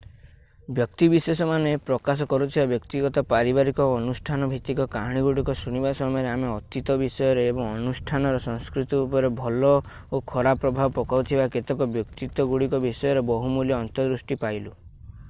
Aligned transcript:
ବ୍ୟକ୍ତିବିଶେଷମାନେ 0.77 1.73
ପ୍ରକାଶ 1.89 2.25
କରୁଥିବା 2.31 2.63
ବ୍ୟକ୍ତିଗତ 2.71 3.23
ପାରିବାରିକ 3.33 3.85
ଓ 3.89 3.91
ଅନୁଷ୍ଠାନଭିତ୍ତିକ 3.97 4.87
କାହାଣୀଗୁଡ଼ିକ 4.95 5.55
ଶୁଣିବା 5.59 5.91
ସମୟରେ 5.99 6.31
ଆମେ 6.37 6.49
ଅତୀତ 6.53 6.95
ବିଷୟରେ 7.01 7.43
ଏବଂ 7.51 7.69
ଅନୁଷ୍ଠାନର 7.77 8.41
ସଂସ୍କୃତି 8.49 9.01
ଉପରେ 9.03 9.31
ଭଲ 9.41 9.73
ଓ 9.75 10.23
ଖରାପ 10.33 10.63
ପ୍ରଭାବ 10.65 10.95
ପକାଉଥିବା 10.97 11.49
କେତେକ 11.57 11.89
ବ୍ୟକ୍ତିତ୍ୱଗୁଡ଼ିକ 11.97 12.81
ବିଷୟରେ 12.87 13.27
ବହୁମୂଲ୍ୟ 13.33 13.77
ଅନ୍ତର୍ଦୃଷ୍ଟି 13.81 14.39
ପାଇଲୁ 14.45 14.73